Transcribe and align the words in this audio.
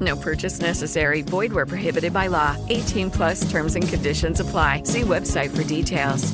No 0.00 0.16
purchase 0.16 0.60
necessary. 0.60 1.22
Void 1.22 1.52
where 1.52 1.66
prohibited 1.66 2.12
by 2.12 2.28
law. 2.28 2.56
18 2.68 3.10
plus 3.10 3.50
terms 3.50 3.74
and 3.76 3.86
conditions 3.86 4.40
apply. 4.40 4.84
See 4.84 5.02
website 5.02 5.54
for 5.54 5.64
details. 5.64 6.32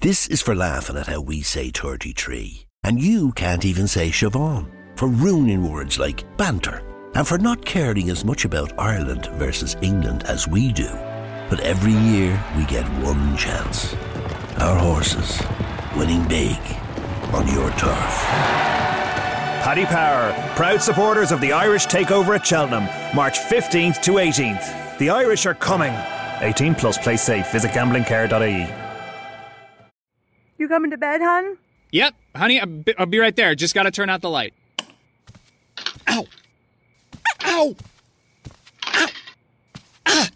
This 0.00 0.28
is 0.28 0.42
for 0.42 0.54
laughing 0.54 0.96
at 0.96 1.06
how 1.08 1.20
we 1.20 1.42
say 1.42 1.70
33. 1.70 2.66
And 2.84 3.00
you 3.00 3.32
can't 3.32 3.64
even 3.64 3.88
say 3.88 4.10
Siobhan. 4.10 4.70
For 4.96 5.08
ruining 5.08 5.68
words 5.68 5.98
like 5.98 6.24
banter. 6.36 6.82
And 7.14 7.26
for 7.26 7.38
not 7.38 7.64
caring 7.64 8.10
as 8.10 8.24
much 8.24 8.44
about 8.44 8.78
Ireland 8.78 9.26
versus 9.34 9.76
England 9.82 10.24
as 10.24 10.46
we 10.46 10.72
do. 10.72 10.90
But 11.50 11.60
every 11.60 11.94
year 11.94 12.42
we 12.56 12.64
get 12.66 12.84
one 13.02 13.36
chance. 13.36 13.94
Our 14.58 14.78
horses 14.78 15.42
winning 15.96 16.26
big 16.28 16.58
on 17.32 17.48
your 17.48 17.70
turf. 17.72 18.77
Paddy 19.62 19.86
Power, 19.86 20.32
proud 20.56 20.80
supporters 20.80 21.32
of 21.32 21.40
the 21.40 21.52
Irish 21.52 21.86
takeover 21.86 22.36
at 22.36 22.46
Cheltenham, 22.46 22.84
March 23.14 23.38
15th 23.38 24.00
to 24.02 24.12
18th. 24.12 24.98
The 24.98 25.10
Irish 25.10 25.46
are 25.46 25.54
coming. 25.54 25.92
18 26.40 26.74
plus 26.74 26.96
play 26.96 27.16
safe. 27.16 27.50
Visit 27.50 27.72
gamblingcare.ie. 27.72 28.68
You 30.58 30.68
coming 30.68 30.90
to 30.90 30.96
bed, 30.96 31.20
hon? 31.20 31.58
Yep, 31.90 32.14
honey, 32.34 32.60
I'll 32.98 33.06
be, 33.06 33.18
right 33.18 33.34
there. 33.34 33.54
Just 33.54 33.74
gotta 33.74 33.90
turn 33.90 34.08
out 34.10 34.20
the 34.20 34.30
light. 34.30 34.54
Ow! 36.08 36.24
Ow! 37.44 37.74
Ow! 38.86 39.06
Ah! 40.06 40.28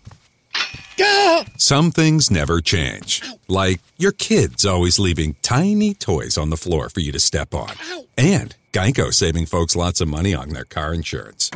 Ah! 1.01 1.45
Some 1.57 1.91
things 1.91 2.31
never 2.31 2.61
change. 2.61 3.23
Like 3.49 3.81
your 3.99 4.13
kids 4.13 4.67
always 4.67 4.99
leaving 4.99 5.37
tiny 5.43 5.95
toys 5.95 6.37
on 6.37 6.51
the 6.51 6.57
floor 6.57 6.89
for 6.89 7.01
you 7.01 7.13
to 7.13 7.21
step 7.21 7.55
on. 7.55 7.75
And 8.17 8.55
Geico 8.73 9.13
saving 9.13 9.47
folks 9.47 9.77
lots 9.77 10.01
of 10.01 10.09
money 10.09 10.35
on 10.35 10.49
their 10.51 10.65
car 10.65 10.95
insurance. 10.95 11.51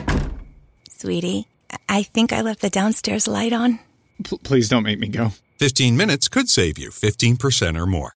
Sweetie, 0.91 1.47
I 1.89 2.03
think 2.03 2.33
I 2.33 2.43
left 2.43 2.61
the 2.61 2.71
downstairs 2.71 3.27
light 3.27 3.53
on. 3.53 3.79
P- 4.23 4.39
please 4.43 4.69
don't 4.69 4.83
make 4.83 4.99
me 4.99 5.09
go. 5.09 5.33
15 5.59 5.97
minutes 5.97 6.29
could 6.29 6.49
save 6.51 6.79
you 6.79 6.91
15% 6.91 7.79
or 7.79 7.87
more. 7.87 8.16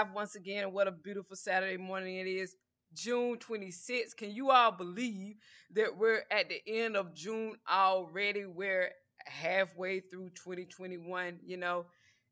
Live 0.00 0.14
once 0.14 0.34
again. 0.34 0.64
and 0.64 0.72
What 0.72 0.88
a 0.88 0.92
beautiful 0.92 1.36
Saturday 1.36 1.76
morning 1.76 2.16
it 2.16 2.26
is. 2.26 2.56
June 2.94 3.36
26th. 3.36 4.16
Can 4.16 4.30
you 4.30 4.50
all 4.50 4.72
believe 4.72 5.36
that 5.74 5.94
we're 5.98 6.22
at 6.30 6.48
the 6.48 6.62
end 6.66 6.96
of 6.96 7.14
June 7.14 7.56
already? 7.70 8.46
We're 8.46 8.90
halfway 9.26 10.00
through 10.00 10.30
2021, 10.30 11.40
you 11.44 11.58
know, 11.58 11.84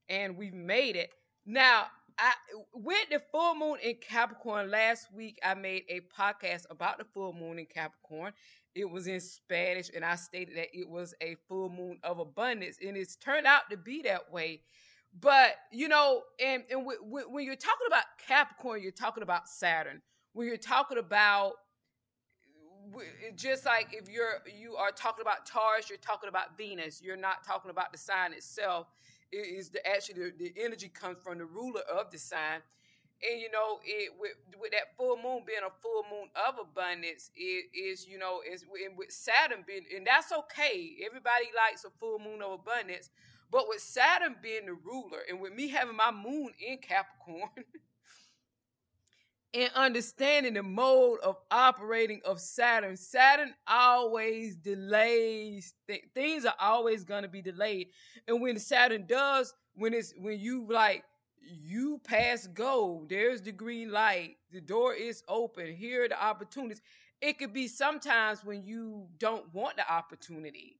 and 0.09 0.39
we've 0.39 0.55
made 0.55 0.97
it. 0.97 1.11
Now, 1.45 1.89
I 2.19 2.33
with 2.73 3.11
the 3.11 3.21
full 3.31 3.55
moon 3.55 3.79
in 3.83 3.97
Capricorn 3.97 4.71
last 4.71 5.13
week, 5.13 5.39
I 5.45 5.53
made 5.53 5.83
a 5.91 6.01
podcast 6.19 6.63
about 6.71 6.97
the 6.97 7.05
full 7.05 7.35
moon 7.35 7.59
in 7.59 7.67
Capricorn. 7.67 8.33
It 8.75 8.89
was 8.89 9.07
in 9.09 9.21
Spanish, 9.21 9.91
and 9.95 10.07
I 10.07 10.15
stated 10.15 10.57
that 10.57 10.69
it 10.73 10.89
was 10.89 11.15
a 11.21 11.37
full 11.49 11.69
moon 11.69 11.99
of 12.03 12.19
abundance, 12.19 12.79
and 12.83 12.97
it's 12.97 13.17
turned 13.17 13.47
out 13.47 13.69
to 13.71 13.77
be 13.77 14.01
that 14.03 14.33
way. 14.33 14.63
But 15.21 15.57
you 15.73 15.89
know, 15.89 16.23
and 16.45 16.63
and 16.71 16.81
w- 16.81 17.01
w- 17.03 17.31
when 17.31 17.45
you're 17.45 17.57
talking 17.57 17.87
about 17.87 18.05
Capricorn, 18.27 18.83
you're 18.83 18.93
talking 18.93 19.23
about 19.23 19.49
Saturn. 19.49 20.03
When 20.35 20.47
you're 20.47 20.57
talking 20.57 20.99
about 20.99 21.55
just 23.37 23.65
like 23.67 23.89
if 23.93 24.09
you're 24.09 24.43
you 24.59 24.77
are 24.77 24.91
talking 24.91 25.23
about 25.23 25.47
Taurus, 25.47 25.89
you're 25.89 25.99
talking 25.99 26.29
about 26.29 26.57
Venus. 26.57 27.03
You're 27.03 27.17
not 27.17 27.45
talking 27.45 27.71
about 27.71 27.93
the 27.93 27.99
sign 27.99 28.33
itself. 28.33 28.89
It 29.33 29.47
is 29.59 29.71
the 29.71 29.87
actually 29.87 30.31
the, 30.31 30.33
the 30.39 30.55
energy 30.63 30.89
comes 30.89 31.19
from 31.23 31.39
the 31.39 31.45
ruler 31.45 31.83
of 31.93 32.11
the 32.11 32.19
sign. 32.19 32.61
And 33.29 33.41
you 33.41 33.51
know, 33.51 33.81
it 33.85 34.13
with 34.19 34.33
with 34.61 34.73
that 34.73 34.97
full 34.97 35.17
moon 35.17 35.43
being 35.47 35.61
a 35.67 35.73
full 35.83 36.05
moon 36.11 36.29
of 36.49 36.55
abundance, 36.61 37.31
it 37.37 37.67
is 37.77 38.07
you 38.07 38.19
know 38.19 38.41
is 38.51 38.65
with 38.71 39.11
Saturn 39.11 39.65
being 39.67 39.85
and 39.95 40.07
that's 40.07 40.33
okay. 40.33 40.97
Everybody 41.05 41.47
likes 41.57 41.85
a 41.85 41.91
full 41.99 42.19
moon 42.19 42.43
of 42.43 42.53
abundance, 42.53 43.11
but 43.51 43.69
with 43.69 43.81
Saturn 43.81 44.37
being 44.43 44.67
the 44.67 44.75
ruler 44.75 45.21
and 45.29 45.41
with 45.41 45.53
me 45.55 45.69
having 45.69 45.97
my 45.97 46.11
moon 46.11 46.51
in 46.67 46.79
Capricorn. 46.79 47.51
and 49.55 49.71
understanding 49.75 50.55
the 50.55 50.63
mode 50.63 51.21
of 51.21 51.37
operating 51.51 52.21
of 52.25 52.41
Saturn. 52.41 52.97
Saturn 52.97 53.55
always 53.67 54.57
delays 54.57 55.75
th- 55.87 56.05
things 56.15 56.45
are 56.45 56.55
always 56.61 57.05
going 57.05 57.23
to 57.23 57.29
be 57.29 57.41
delayed. 57.41 57.89
And 58.27 58.43
when 58.43 58.59
Saturn 58.59 59.07
does, 59.07 59.55
when 59.75 59.95
it's 59.95 60.13
when 60.19 60.39
you 60.39 60.67
like 60.71 61.05
you 61.41 62.01
pass 62.05 62.47
go, 62.49 63.07
there's 63.09 63.41
the 63.41 63.53
green 63.53 63.91
light. 63.91 64.37
The 64.53 64.61
door 64.61 64.95
is 64.95 65.23
open. 65.29 65.75
Here 65.75 66.05
are 66.05 66.09
the 66.09 66.23
opportunities. 66.23 66.83
It 67.21 67.39
could 67.39 67.53
be 67.53 67.69
sometimes 67.69 68.45
when 68.45 68.65
you 68.65 69.07
don't 69.19 69.53
want 69.55 69.77
the 69.77 69.91
opportunity. 69.91 70.79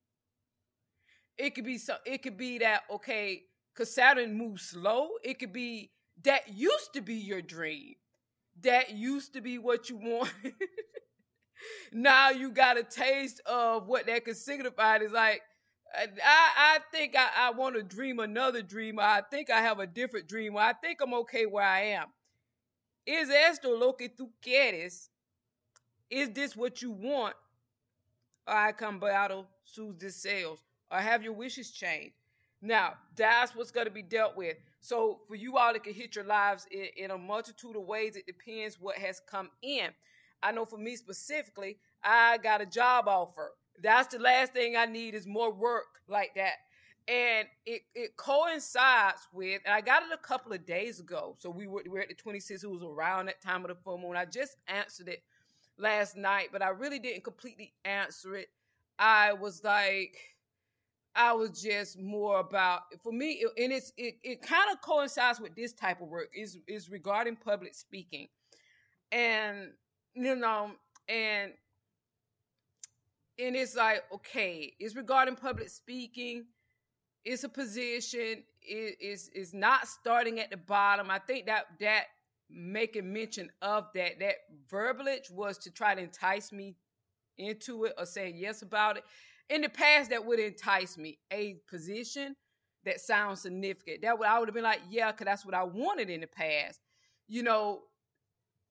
It 1.39 1.55
could 1.55 1.65
be 1.65 1.79
so 1.79 1.97
it 2.05 2.23
could 2.23 2.37
be 2.37 2.59
that 2.59 2.83
okay, 2.91 3.45
cuz 3.75 3.95
Saturn 3.95 4.35
moves 4.35 4.63
slow. 4.71 5.11
It 5.23 5.39
could 5.39 5.53
be 5.53 5.93
that 6.25 6.49
used 6.49 6.93
to 6.95 7.01
be 7.01 7.15
your 7.15 7.43
dream 7.43 7.95
that 8.63 8.91
used 8.91 9.33
to 9.35 9.41
be 9.41 9.59
what 9.59 9.89
you 9.89 9.97
want. 9.97 10.33
now 11.93 12.31
you 12.31 12.51
got 12.51 12.79
a 12.79 12.83
taste 12.83 13.41
of 13.47 13.87
what 13.87 14.07
that 14.07 14.25
could 14.25 14.37
signify. 14.37 14.97
It's 14.97 15.13
like, 15.13 15.43
I, 15.95 16.09
I 16.25 16.79
think 16.93 17.17
I, 17.17 17.29
I 17.49 17.51
want 17.53 17.77
to 17.77 17.83
dream 17.83 18.19
another 18.19 18.63
dream. 18.63 18.99
I 18.99 19.23
think 19.31 19.51
I 19.51 19.61
have 19.61 19.79
a 19.79 19.87
different 19.87 20.29
dream. 20.29 20.57
I 20.57 20.75
think 20.75 21.01
I'm 21.03 21.15
okay 21.15 21.47
where 21.47 21.65
I 21.65 21.81
am. 21.81 22.07
Is 23.07 23.31
esto 23.31 23.71
lo 23.71 23.93
que 23.95 24.09
tú 24.09 24.29
quieres? 24.45 25.09
Is 26.11 26.31
this 26.31 26.55
what 26.57 26.83
you 26.83 26.91
want? 26.91 27.35
I 28.47 28.73
cambiado 28.73 29.47
sus 29.65 29.95
deseos. 29.95 30.59
Or 30.91 30.99
have 30.99 31.23
your 31.23 31.33
wishes 31.33 31.71
changed? 31.71 32.15
Now, 32.61 32.95
that's 33.15 33.55
what's 33.55 33.71
going 33.71 33.87
to 33.87 33.93
be 33.93 34.03
dealt 34.03 34.37
with. 34.37 34.57
So, 34.81 35.21
for 35.29 35.37
you 35.37 35.57
all, 35.57 35.75
it 35.75 35.85
can 35.85 35.95
hit 35.95 36.17
your 36.17 36.25
lives 36.25 36.67
in, 36.71 36.87
in 36.97 37.11
a 37.11 37.19
multitude 37.19 37.77
of 37.77 37.83
ways. 37.83 38.17
It 38.17 38.27
depends 38.27 38.81
what 38.81 38.97
has 38.97 39.21
come 39.21 39.51
in. 39.63 39.91
I 40.43 40.53
know 40.53 40.65
for 40.65 40.79
me 40.79 40.97
specifically, 40.97 41.79
I 42.03 42.39
got 42.39 42.61
a 42.61 42.67
job 42.67 43.09
offer. 43.09 43.53
That's 43.83 44.13
the 44.15 44.21
last 44.21 44.53
thing 44.53 44.77
I 44.77 44.87
need 44.87 45.15
is 45.15 45.27
more 45.27 45.53
work 45.53 46.01
like 46.09 46.35
that. 46.35 46.55
And 47.07 47.49
it, 47.65 47.83
it 47.95 48.17
coincides 48.17 49.29
with, 49.33 49.63
and 49.65 49.73
I 49.75 49.81
got 49.81 50.03
it 50.03 50.09
a 50.13 50.19
couple 50.19 50.53
of 50.53 50.67
days 50.67 51.01
ago. 51.01 51.37
So 51.39 51.49
we 51.49 51.67
were, 51.67 51.83
we 51.85 51.91
were 51.91 52.01
at 52.01 52.09
the 52.09 52.15
26th, 52.15 52.65
it 52.65 52.71
was 52.71 52.83
around 52.83 53.27
that 53.27 53.41
time 53.41 53.63
of 53.63 53.69
the 53.69 53.75
full 53.77 53.99
moon. 53.99 54.17
I 54.17 54.27
just 54.27 54.57
answered 54.67 55.09
it 55.09 55.23
last 55.79 56.17
night, 56.17 56.49
but 56.53 56.61
I 56.61 56.69
really 56.69 56.99
didn't 56.99 57.25
completely 57.25 57.73
answer 57.85 58.37
it. 58.37 58.49
I 58.99 59.33
was 59.33 59.65
like, 59.65 60.19
I 61.19 61.33
was 61.33 61.61
just 61.61 61.99
more 61.99 62.39
about 62.39 62.83
for 63.03 63.13
me, 63.13 63.45
and 63.59 63.73
it's 63.73 63.93
it, 63.99 64.15
it 64.23 64.41
kind 64.41 64.71
of 64.73 64.81
coincides 64.81 65.41
with 65.41 65.57
this 65.57 65.73
type 65.73 66.01
of 66.01 66.07
work 66.07 66.31
is 66.33 66.59
is 66.69 66.89
regarding 66.91 67.35
public 67.35 67.75
speaking, 67.75 68.29
and 69.11 69.73
you 70.15 70.37
know, 70.37 70.71
and 71.09 71.53
and 73.37 73.57
it's 73.57 73.75
like 73.75 74.05
okay, 74.15 74.73
it's 74.79 74.95
regarding 74.95 75.35
public 75.35 75.69
speaking. 75.71 76.47
It's 77.25 77.43
a 77.43 77.49
position. 77.49 78.45
It 78.63 78.97
is 79.01 79.29
is 79.35 79.53
not 79.53 79.89
starting 79.89 80.39
at 80.39 80.51
the 80.51 80.57
bottom. 80.57 81.11
I 81.11 81.19
think 81.19 81.47
that 81.47 81.65
that 81.81 82.05
making 82.49 83.13
mention 83.13 83.51
of 83.61 83.89
that 83.97 84.21
that 84.21 84.37
verbiage 84.71 85.31
was 85.33 85.59
to 85.59 85.73
try 85.73 85.97
to 85.97 86.01
entice 86.01 86.53
me 86.53 86.77
into 87.39 87.85
it 87.85 87.95
or 87.99 88.07
saying 88.07 88.37
yes 88.37 88.63
about 88.63 88.99
it 88.99 89.05
in 89.51 89.63
the 89.63 89.69
past 89.69 90.11
that 90.11 90.25
would 90.25 90.39
entice 90.39 90.99
me. 90.99 91.19
A 91.33 91.57
position 91.69 92.37
that 92.85 93.01
sounds 93.01 93.43
significant. 93.43 94.03
That 94.03 94.19
would 94.19 94.29
i 94.29 94.39
would 94.39 94.49
have 94.49 94.55
been 94.55 94.65
like 94.65 94.81
yeah 94.89 95.11
because 95.13 95.25
that's 95.27 95.45
what 95.45 95.55
i 95.55 95.63
wanted 95.63 96.11
in 96.11 96.21
the 96.21 96.27
past 96.27 96.81
you 97.27 97.43
know 97.43 97.81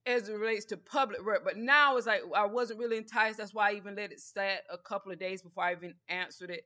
as 0.06 0.30
it 0.30 0.34
relates 0.34 0.66
to 0.66 0.78
public 0.78 1.24
work. 1.26 1.44
But 1.44 1.58
now 1.58 1.98
it's 1.98 2.08
like 2.08 2.22
i 2.36 2.46
wasn't 2.46 2.80
really 2.80 2.98
enticed. 2.98 3.38
That's 3.38 3.54
why 3.54 3.72
i 3.72 3.74
even 3.74 3.96
let 3.96 4.12
it 4.12 4.20
set 4.20 4.64
a 4.72 4.78
couple 4.78 5.12
of 5.12 5.20
days 5.20 5.42
before 5.42 5.66
i 5.66 5.74
even 5.74 5.94
answered 6.10 6.50
it. 6.50 6.64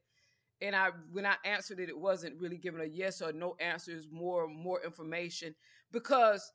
And 0.62 0.76
i 0.76 0.90
when 1.12 1.26
i 1.26 1.36
answered 1.46 1.80
it 1.80 1.90
it 1.90 1.98
wasn't 2.00 2.40
really 2.40 2.58
giving 2.58 2.82
a 2.82 2.86
yes 2.86 3.22
or 3.22 3.34
no 3.34 3.56
answers 3.60 4.08
more 4.12 4.48
more 4.48 4.84
information. 4.84 5.56
Because 5.92 6.52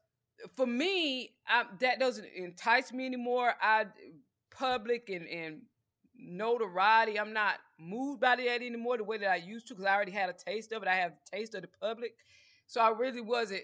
for 0.56 0.66
me 0.66 1.34
I, 1.48 1.64
that 1.80 1.98
doesn't 1.98 2.26
entice 2.36 2.92
me 2.92 3.06
anymore. 3.06 3.54
I 3.60 3.86
public 4.50 5.10
and 5.10 5.26
and 5.28 5.62
notoriety. 6.18 7.18
I'm 7.18 7.32
not 7.32 7.56
moved 7.78 8.20
by 8.20 8.36
that 8.36 8.62
anymore 8.62 8.96
the 8.98 9.04
way 9.04 9.18
that 9.18 9.30
I 9.30 9.36
used 9.36 9.68
to 9.68 9.74
because 9.74 9.86
I 9.86 9.94
already 9.94 10.12
had 10.12 10.28
a 10.30 10.32
taste 10.34 10.72
of 10.72 10.82
it. 10.82 10.88
I 10.88 10.94
have 10.96 11.12
a 11.12 11.36
taste 11.36 11.54
of 11.54 11.62
the 11.62 11.68
public. 11.80 12.14
So 12.66 12.80
I 12.80 12.90
really 12.90 13.20
wasn't, 13.20 13.62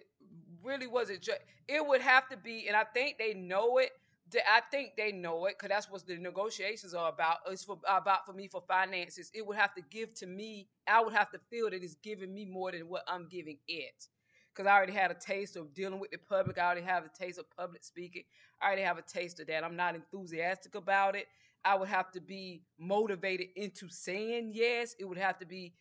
really 0.63 0.87
wasn't. 0.87 1.23
Ju- 1.23 1.33
it 1.69 1.87
would 1.87 2.01
have 2.01 2.29
to 2.29 2.37
be, 2.37 2.67
and 2.69 2.77
I 2.77 2.85
think 2.85 3.19
they 3.19 3.35
know 3.35 3.79
it. 3.79 3.91
I 4.35 4.63
think 4.71 4.93
they 4.97 5.13
know 5.13 5.45
it 5.47 5.57
because 5.59 5.69
that's 5.69 5.91
what 5.91 6.07
the 6.07 6.17
negotiations 6.17 6.95
are 6.95 7.11
about. 7.11 7.39
It's 7.49 7.65
for 7.65 7.79
about 7.87 8.25
for 8.25 8.33
me 8.33 8.49
for 8.49 8.63
finances. 8.67 9.31
It 9.35 9.47
would 9.47 9.59
have 9.59 9.75
to 9.75 9.83
give 9.91 10.15
to 10.15 10.27
me. 10.27 10.69
I 10.89 11.03
would 11.03 11.13
have 11.13 11.31
to 11.33 11.39
feel 11.51 11.69
that 11.71 11.83
it's 11.83 11.97
giving 11.97 12.33
me 12.33 12.47
more 12.47 12.73
than 12.73 12.89
what 12.89 13.03
I'm 13.07 13.29
giving 13.29 13.59
it. 13.69 14.07
Because 14.55 14.69
I 14.69 14.75
already 14.77 14.93
had 14.93 15.11
a 15.11 15.15
taste 15.15 15.57
of 15.57 15.75
dealing 15.75 15.99
with 15.99 16.11
the 16.13 16.19
public. 16.19 16.59
I 16.59 16.65
already 16.67 16.83
have 16.83 17.05
a 17.05 17.11
taste 17.11 17.39
of 17.39 17.45
public 17.57 17.85
speaking. 17.85 18.23
I 18.61 18.67
already 18.69 18.83
have 18.83 18.99
a 18.99 19.03
taste 19.03 19.41
of 19.41 19.47
that. 19.49 19.65
I'm 19.65 19.77
not 19.77 19.95
enthusiastic 19.95 20.75
about 20.75 21.15
it. 21.17 21.27
I 21.65 21.77
would 21.77 21.89
have 21.89 22.11
to 22.13 22.21
be 22.21 22.63
motivated 22.79 23.49
into 23.57 23.89
saying 23.89 24.53
yes. 24.55 24.95
It 24.99 25.05
would 25.05 25.19
have 25.19 25.39
to 25.39 25.47
be 25.47 25.75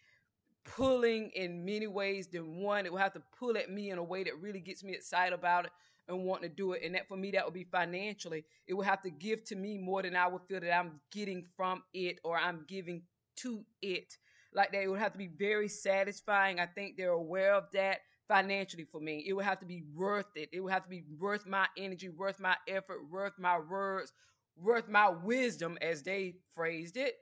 pulling 0.64 1.32
in 1.36 1.66
many 1.66 1.88
ways 1.88 2.28
than 2.28 2.58
one. 2.58 2.86
It 2.86 2.94
would 2.94 3.02
have 3.02 3.14
to 3.14 3.24
pull 3.38 3.58
at 3.58 3.72
me 3.72 3.90
in 3.90 3.98
a 3.98 4.04
way 4.04 4.24
that 4.24 4.40
really 4.40 4.60
gets 4.60 4.84
me 4.84 4.94
excited 4.94 5.34
about 5.34 5.66
it 5.66 5.72
and 6.08 6.24
wanting 6.24 6.50
to 6.50 6.56
do 6.56 6.74
it. 6.74 6.84
And 6.84 6.96
that 6.96 7.08
for 7.08 7.18
me, 7.18 7.32
that 7.32 7.46
would 7.46 7.54
be 7.54 7.64
financially. 7.64 8.46
It 8.68 8.74
would 8.74 8.86
have 8.86 9.02
to 9.04 9.10
give 9.10 9.44
to 9.46 9.56
me 9.56 9.78
more 9.78 10.02
than 10.02 10.16
I 10.16 10.28
would 10.28 10.44
feel 10.48 10.60
that 10.60 10.76
I'm 10.76 11.00
getting 11.12 11.46
from 11.56 11.84
it 11.94 12.20
or 12.24 12.38
I'm 12.38 12.66
giving 12.68 13.04
to 13.38 13.64
it. 13.82 14.18
Like 14.54 14.72
that, 14.74 14.84
it 14.84 14.88
would 14.88 15.00
have 15.00 15.14
to 15.14 15.18
be 15.18 15.30
very 15.40 15.68
satisfying. 15.68 16.60
I 16.60 16.66
think 16.66 16.98
they're 16.98 17.12
aware 17.12 17.54
of 17.54 17.72
that 17.74 18.00
financially 18.28 18.86
for 18.92 19.00
me. 19.00 19.24
It 19.28 19.34
would 19.34 19.46
have 19.46 19.60
to 19.60 19.66
be 19.66 19.84
worth 19.96 20.26
it. 20.36 20.50
It 20.52 20.60
would 20.60 20.74
have 20.74 20.84
to 20.84 20.90
be 20.90 21.04
worth 21.18 21.46
my 21.48 21.68
energy, 21.78 22.10
worth 22.10 22.40
my 22.40 22.56
effort, 22.68 23.00
worth 23.10 23.34
my 23.40 23.60
words, 23.60 24.12
worth 24.58 24.88
my 24.88 25.10
wisdom, 25.10 25.78
as 25.82 26.04
they 26.04 26.36
phrased 26.56 26.98
it, 26.98 27.16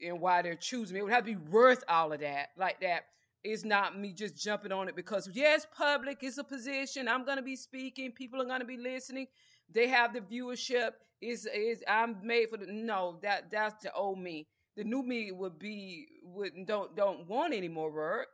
and 0.00 0.20
why 0.20 0.42
they're 0.42 0.54
choosing 0.54 0.94
me. 0.94 1.00
It 1.00 1.02
would 1.04 1.12
have 1.12 1.24
to 1.24 1.34
be 1.34 1.50
worth 1.50 1.84
all 1.88 2.12
of 2.12 2.20
that, 2.20 2.50
like 2.56 2.80
that. 2.80 3.04
It's 3.42 3.64
not 3.64 3.98
me 3.98 4.12
just 4.12 4.36
jumping 4.36 4.72
on 4.72 4.88
it 4.88 4.96
because 4.96 5.28
yes, 5.32 5.66
public 5.76 6.22
is 6.22 6.38
a 6.38 6.44
position. 6.44 7.08
I'm 7.08 7.24
gonna 7.24 7.42
be 7.42 7.56
speaking. 7.56 8.12
People 8.12 8.40
are 8.42 8.46
gonna 8.46 8.64
be 8.64 8.76
listening. 8.76 9.26
They 9.70 9.88
have 9.88 10.12
the 10.12 10.20
viewership. 10.20 10.90
Is 11.22 11.46
is 11.54 11.84
I'm 11.86 12.16
made 12.22 12.48
for 12.48 12.56
the 12.56 12.66
no 12.66 13.18
that 13.22 13.50
that's 13.50 13.82
the 13.82 13.92
old 13.92 14.18
me. 14.18 14.48
The 14.76 14.84
new 14.84 15.02
me 15.02 15.32
would 15.32 15.58
be 15.58 16.08
would 16.22 16.52
don't 16.66 16.96
don't 16.96 17.26
want 17.28 17.54
any 17.54 17.68
more 17.68 17.92
work. 17.92 18.28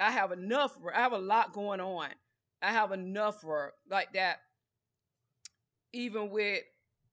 I 0.00 0.10
have 0.10 0.32
enough. 0.32 0.76
I 0.92 1.00
have 1.00 1.12
a 1.12 1.18
lot 1.18 1.52
going 1.52 1.80
on. 1.80 2.08
I 2.62 2.72
have 2.72 2.92
enough 2.92 3.44
work 3.44 3.74
like 3.88 4.12
that. 4.14 4.38
Even 5.92 6.30
with 6.30 6.62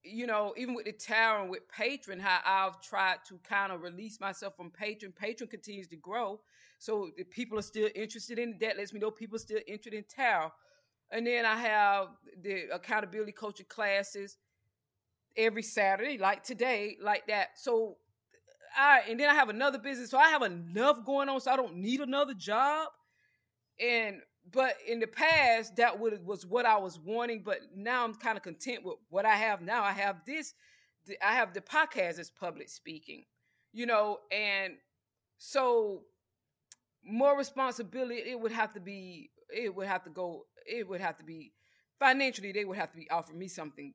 you 0.03 0.27
know, 0.27 0.53
even 0.57 0.73
with 0.73 0.85
the 0.85 0.91
Tarot 0.91 1.41
and 1.41 1.51
with 1.51 1.61
Patreon, 1.69 2.19
how 2.19 2.39
I've 2.45 2.81
tried 2.81 3.17
to 3.27 3.39
kind 3.47 3.71
of 3.71 3.81
release 3.81 4.19
myself 4.19 4.55
from 4.55 4.71
Patreon. 4.71 5.13
Patreon 5.13 5.49
continues 5.49 5.87
to 5.89 5.95
grow. 5.95 6.39
So 6.79 7.11
the 7.17 7.23
people 7.23 7.59
are 7.59 7.63
still 7.63 7.89
interested 7.93 8.39
in 8.39 8.57
that. 8.61 8.77
Lets 8.77 8.93
me 8.93 8.99
know 8.99 9.11
people 9.11 9.35
are 9.35 9.39
still 9.39 9.59
interested 9.67 9.93
in 9.93 10.03
Tarot. 10.03 10.51
And 11.11 11.27
then 11.27 11.45
I 11.45 11.55
have 11.57 12.07
the 12.41 12.73
accountability 12.73 13.33
coaching 13.33 13.65
classes 13.69 14.37
every 15.37 15.63
Saturday, 15.63 16.17
like 16.17 16.43
today, 16.43 16.97
like 17.01 17.27
that. 17.27 17.49
So 17.55 17.97
I 18.75 19.01
and 19.09 19.19
then 19.19 19.29
I 19.29 19.33
have 19.33 19.49
another 19.49 19.77
business. 19.77 20.09
So 20.09 20.17
I 20.17 20.29
have 20.29 20.41
enough 20.41 21.05
going 21.05 21.29
on, 21.29 21.39
so 21.41 21.51
I 21.51 21.57
don't 21.57 21.75
need 21.75 21.99
another 21.99 22.33
job. 22.33 22.87
And 23.79 24.21
but 24.49 24.75
in 24.87 24.99
the 24.99 25.07
past 25.07 25.75
that 25.75 25.99
was 25.99 26.45
what 26.45 26.65
I 26.65 26.77
was 26.77 26.99
wanting, 26.99 27.43
but 27.43 27.59
now 27.75 28.03
I'm 28.03 28.13
kind 28.15 28.37
of 28.37 28.43
content 28.43 28.83
with 28.83 28.95
what 29.09 29.25
I 29.25 29.35
have 29.35 29.61
now. 29.61 29.83
I 29.83 29.91
have 29.91 30.21
this, 30.25 30.53
I 31.23 31.33
have 31.33 31.53
the 31.53 31.61
podcast 31.61 32.19
as 32.19 32.31
public 32.31 32.69
speaking, 32.69 33.25
you 33.73 33.85
know, 33.85 34.19
and 34.31 34.73
so 35.37 36.01
more 37.03 37.37
responsibility. 37.37 38.15
It 38.15 38.39
would 38.39 38.51
have 38.51 38.73
to 38.73 38.79
be. 38.79 39.31
It 39.49 39.75
would 39.75 39.87
have 39.87 40.03
to 40.03 40.09
go. 40.09 40.45
It 40.65 40.87
would 40.87 41.01
have 41.01 41.17
to 41.17 41.25
be 41.25 41.51
financially. 41.99 42.51
They 42.51 42.65
would 42.65 42.77
have 42.77 42.91
to 42.91 42.97
be 42.97 43.09
offering 43.09 43.39
me 43.39 43.47
something 43.47 43.93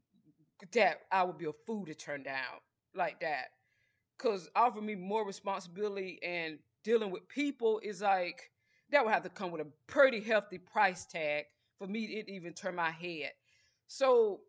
that 0.73 1.00
I 1.12 1.23
would 1.23 1.38
be 1.38 1.47
a 1.47 1.52
fool 1.66 1.87
to 1.87 1.94
turn 1.94 2.23
down 2.23 2.61
like 2.94 3.20
that, 3.20 3.47
because 4.16 4.49
offering 4.56 4.87
me 4.87 4.94
more 4.94 5.26
responsibility 5.26 6.18
and 6.23 6.59
dealing 6.82 7.11
with 7.11 7.28
people 7.28 7.80
is 7.82 8.00
like 8.02 8.50
that 8.90 9.05
would 9.05 9.12
have 9.12 9.23
to 9.25 9.31
come 9.31 9.50
with 9.50 9.61
a 9.62 9.66
pretty 9.87 10.21
hefty 10.21 10.59
price 10.59 11.07
tag 11.07 11.45
for 11.78 11.87
me 11.87 12.07
to 12.07 12.33
even 12.33 12.52
turn 12.52 12.75
my 12.75 12.90
head. 12.90 13.33
So 13.87 14.40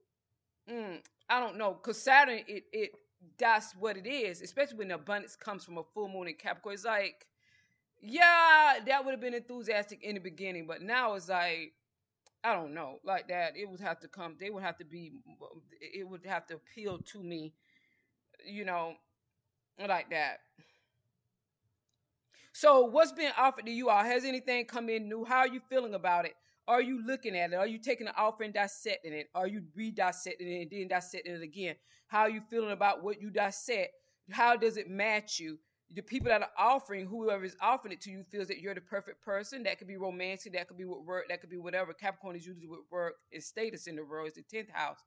mm, 0.69 0.99
I 1.29 1.39
don't 1.39 1.57
know, 1.57 1.73
cause 1.73 1.97
Saturn 2.01 2.41
it 2.47 2.63
it 2.71 2.91
that's 3.37 3.73
what 3.75 3.97
it 3.97 4.07
is, 4.07 4.41
especially 4.41 4.77
when 4.77 4.87
the 4.89 4.95
abundance 4.95 5.35
comes 5.35 5.63
from 5.63 5.77
a 5.77 5.83
full 5.83 6.07
moon 6.07 6.27
in 6.27 6.35
Capricorn. 6.35 6.75
It's 6.75 6.85
like, 6.85 7.25
yeah, 8.01 8.75
that 8.85 9.03
would 9.05 9.11
have 9.11 9.21
been 9.21 9.33
enthusiastic 9.33 10.03
in 10.03 10.15
the 10.15 10.21
beginning, 10.21 10.67
but 10.67 10.81
now 10.81 11.15
it's 11.15 11.29
like, 11.29 11.73
I 12.43 12.53
don't 12.53 12.73
know, 12.73 12.99
like 13.03 13.27
that. 13.29 13.57
It 13.57 13.69
would 13.69 13.81
have 13.81 13.99
to 14.01 14.07
come. 14.07 14.35
They 14.39 14.49
would 14.49 14.63
have 14.63 14.77
to 14.77 14.85
be. 14.85 15.13
It 15.81 16.07
would 16.07 16.25
have 16.25 16.45
to 16.47 16.55
appeal 16.55 16.99
to 16.99 17.23
me, 17.23 17.53
you 18.45 18.65
know, 18.65 18.93
like 19.79 20.09
that. 20.11 20.39
So, 22.59 22.85
what's 22.85 23.11
been 23.11 23.31
offered 23.37 23.67
to 23.67 23.71
you 23.71 23.89
all? 23.89 24.03
Has 24.03 24.25
anything 24.25 24.65
come 24.65 24.89
in 24.89 25.07
new? 25.07 25.23
How 25.23 25.41
are 25.41 25.47
you 25.47 25.61
feeling 25.69 25.93
about 25.93 26.25
it? 26.25 26.33
Are 26.67 26.81
you 26.81 27.05
looking 27.05 27.37
at 27.37 27.53
it? 27.53 27.55
Are 27.55 27.67
you 27.67 27.77
taking 27.77 28.07
the 28.07 28.17
offer 28.17 28.41
and 28.41 28.51
dissecting 28.51 29.13
it? 29.13 29.27
Are 29.35 29.45
you 29.45 29.61
re-dissecting 29.75 30.47
it 30.47 30.61
and 30.63 30.71
then 30.71 30.87
dissecting 30.87 31.35
it 31.35 31.43
again? 31.43 31.75
How 32.07 32.21
are 32.21 32.31
you 32.31 32.41
feeling 32.49 32.71
about 32.71 33.03
what 33.03 33.21
you 33.21 33.29
dissect? 33.29 33.91
How 34.31 34.55
does 34.55 34.77
it 34.77 34.89
match 34.89 35.39
you? 35.39 35.59
The 35.93 36.01
people 36.01 36.29
that 36.29 36.41
are 36.41 36.49
offering, 36.57 37.05
whoever 37.05 37.45
is 37.45 37.55
offering 37.61 37.93
it 37.93 38.01
to 38.01 38.09
you, 38.09 38.23
feels 38.23 38.47
that 38.47 38.59
you're 38.59 38.73
the 38.73 38.81
perfect 38.81 39.21
person. 39.21 39.61
That 39.61 39.77
could 39.77 39.87
be 39.87 39.97
romantic. 39.97 40.53
That 40.53 40.67
could 40.67 40.79
be 40.79 40.85
with 40.85 41.05
work. 41.05 41.25
That 41.29 41.41
could 41.41 41.51
be 41.51 41.57
whatever. 41.57 41.93
Capricorn 41.93 42.35
is 42.35 42.47
usually 42.47 42.65
with 42.65 42.79
work 42.89 43.17
and 43.31 43.43
status 43.43 43.85
in 43.85 43.95
the 43.95 44.03
world. 44.03 44.29
It's 44.29 44.37
the 44.37 44.41
tenth 44.41 44.71
house. 44.73 44.97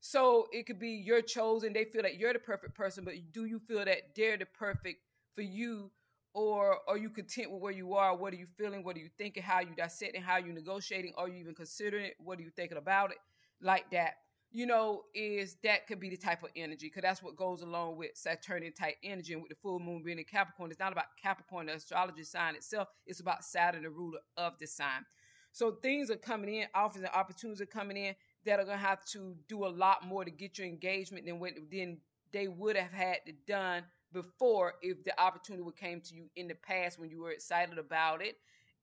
So 0.00 0.48
it 0.50 0.66
could 0.66 0.80
be 0.80 1.00
you're 1.06 1.22
chosen. 1.22 1.72
They 1.72 1.84
feel 1.84 2.02
that 2.02 2.18
you're 2.18 2.32
the 2.32 2.40
perfect 2.40 2.74
person, 2.74 3.04
but 3.04 3.14
do 3.30 3.44
you 3.44 3.60
feel 3.60 3.84
that 3.84 4.16
they're 4.16 4.36
the 4.36 4.46
perfect 4.46 4.98
for 5.36 5.42
you 5.42 5.92
or 6.34 6.78
are 6.88 6.96
you 6.98 7.10
content 7.10 7.50
with 7.50 7.60
where 7.60 7.72
you 7.72 7.94
are? 7.94 8.16
What 8.16 8.32
are 8.32 8.36
you 8.36 8.46
feeling? 8.46 8.84
What 8.84 8.96
are 8.96 9.00
you 9.00 9.10
thinking? 9.18 9.42
How 9.42 9.56
are 9.56 9.62
you 9.62 9.74
dissecting? 9.76 10.22
How 10.22 10.34
are 10.34 10.40
you 10.40 10.52
negotiating? 10.52 11.12
Are 11.16 11.28
you 11.28 11.36
even 11.36 11.54
considering 11.54 12.06
it? 12.06 12.14
What 12.18 12.38
are 12.38 12.42
you 12.42 12.50
thinking 12.50 12.78
about 12.78 13.10
it? 13.12 13.18
Like 13.60 13.90
that. 13.92 14.14
you 14.50 14.66
know, 14.66 15.02
is 15.14 15.56
that 15.62 15.86
could 15.86 16.00
be 16.00 16.08
the 16.08 16.16
type 16.16 16.42
of 16.42 16.50
energy 16.56 16.86
because 16.86 17.02
that's 17.02 17.22
what 17.22 17.36
goes 17.36 17.62
along 17.62 17.96
with 17.96 18.10
Saturnian 18.14 18.72
type 18.72 18.94
energy 19.04 19.34
and 19.34 19.42
with 19.42 19.50
the 19.50 19.56
full 19.56 19.78
moon 19.78 20.02
being 20.02 20.18
in 20.18 20.24
Capricorn. 20.24 20.70
It's 20.70 20.80
not 20.80 20.92
about 20.92 21.06
Capricorn, 21.22 21.66
the 21.66 21.74
astrology 21.74 22.24
sign 22.24 22.54
itself. 22.54 22.88
It's 23.06 23.20
about 23.20 23.44
Saturn, 23.44 23.82
the 23.82 23.90
ruler 23.90 24.20
of 24.38 24.58
the 24.58 24.66
sign. 24.66 25.04
So 25.52 25.72
things 25.82 26.10
are 26.10 26.16
coming 26.16 26.54
in, 26.54 26.66
offers 26.74 27.02
and 27.02 27.10
opportunities 27.14 27.60
are 27.60 27.66
coming 27.66 27.96
in 27.96 28.14
that 28.46 28.58
are 28.58 28.64
gonna 28.64 28.78
have 28.78 29.04
to 29.06 29.36
do 29.48 29.66
a 29.66 29.68
lot 29.68 30.06
more 30.06 30.24
to 30.24 30.30
get 30.30 30.58
your 30.58 30.66
engagement 30.66 31.26
than 31.26 31.38
what 31.40 31.52
than 31.70 31.98
they 32.32 32.48
would 32.48 32.76
have 32.76 32.92
had 32.92 33.18
to 33.26 33.32
done 33.46 33.82
before 34.12 34.74
if 34.82 35.02
the 35.04 35.20
opportunity 35.20 35.64
came 35.78 36.00
to 36.00 36.14
you 36.14 36.26
in 36.36 36.48
the 36.48 36.54
past 36.54 36.98
when 36.98 37.10
you 37.10 37.20
were 37.20 37.30
excited 37.30 37.78
about 37.78 38.22
it 38.22 38.36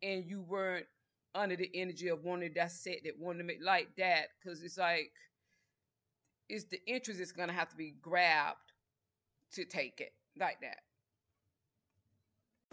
and 0.03 0.25
you 0.25 0.41
weren't 0.41 0.86
under 1.34 1.55
the 1.55 1.70
energy 1.74 2.08
of 2.08 2.24
wanting 2.24 2.53
that 2.55 2.72
set 2.72 3.00
that 3.03 3.20
wanted 3.20 3.39
to 3.39 3.44
make 3.44 3.60
like 3.63 3.89
that 3.98 4.27
because 4.39 4.63
it's 4.63 4.77
like 4.77 5.12
it's 6.50 6.65
the 6.65 6.79
interest 6.88 7.20
that's 7.20 7.32
gonna 7.32 7.53
have 7.53 7.70
to 7.70 7.75
be 7.75 7.96
grabbed 8.01 8.58
to 9.53 9.65
take 9.65 10.00
it 10.00 10.13
like 10.39 10.60
that. 10.62 10.77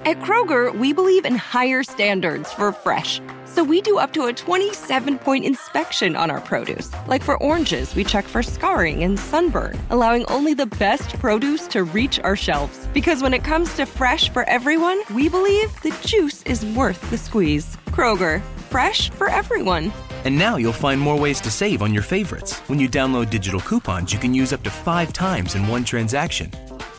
At 0.04 0.18
Kroger, 0.18 0.76
we 0.76 0.92
believe 0.92 1.25
in 1.25 1.37
higher 1.37 1.85
standards 1.85 2.52
for 2.52 2.73
fresh. 2.73 3.21
So 3.44 3.62
we 3.62 3.80
do 3.80 3.99
up 3.99 4.12
to 4.14 4.25
a 4.25 4.32
27 4.32 5.16
point 5.18 5.44
inspection 5.44 6.16
on 6.16 6.28
our 6.28 6.40
produce. 6.40 6.90
Like 7.06 7.23
for 7.23 7.40
oranges, 7.40 7.94
we 7.94 8.02
check 8.02 8.25
for 8.25 8.42
scarring 8.42 9.04
and 9.04 9.16
sunburn, 9.16 9.78
allowing 9.90 10.25
only 10.26 10.54
the 10.54 10.66
best 10.66 11.16
produce 11.21 11.68
to 11.68 11.85
reach 11.85 12.18
our 12.18 12.35
shelves. 12.35 12.88
Because 12.92 13.23
when 13.23 13.32
it 13.32 13.44
comes 13.44 13.76
to 13.76 13.87
fresh 13.87 14.28
for 14.28 14.42
everyone, 14.49 15.00
we 15.14 15.28
believe 15.28 15.71
the 15.82 15.97
juice 16.04 16.42
is 16.42 16.66
worth 16.75 17.09
the 17.11 17.18
squeeze. 17.18 17.76
Kroger, 17.90 18.42
fresh 18.71 19.09
for 19.11 19.28
everyone. 19.28 19.92
And 20.25 20.37
now 20.37 20.56
you'll 20.56 20.73
find 20.73 21.00
more 21.00 21.18
ways 21.18 21.40
to 21.42 21.50
save 21.50 21.80
on 21.80 21.94
your 21.94 22.02
favorites. 22.02 22.59
When 22.66 22.80
you 22.80 22.88
download 22.88 23.30
digital 23.30 23.61
coupons, 23.61 24.12
you 24.12 24.18
can 24.18 24.35
use 24.35 24.52
up 24.52 24.64
to 24.64 24.71
five 24.71 25.12
times 25.12 25.54
in 25.54 25.68
one 25.68 25.85
transaction. 25.85 26.50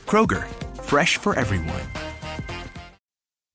Kroger, 0.07 0.48
fresh 0.83 1.17
for 1.17 1.38
everyone. 1.38 1.81